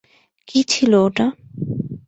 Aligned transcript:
কি 0.47 0.59
ছিল 0.71 0.91
ওটা? 1.05 1.25